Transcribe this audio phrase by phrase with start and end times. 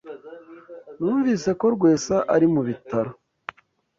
[1.03, 3.11] Numvise ko Rwesa ari mu bitaro.